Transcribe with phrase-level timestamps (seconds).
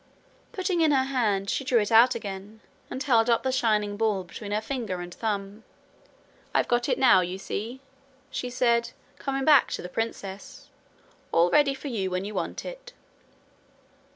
[0.51, 4.23] Putting in her hand, she drew it out again and held up the shining ball
[4.23, 5.63] between her finger and thumb.
[6.55, 7.81] 'I've got it now, you see,'
[8.31, 10.69] she said, coming back to the princess,
[11.31, 12.93] 'all ready for you when you want it.'